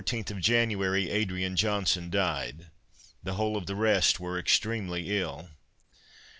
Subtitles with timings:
[0.01, 2.71] ]On the 14th of January, Adrian Johnson died.
[3.21, 5.51] The whole of the rest were extremely ill.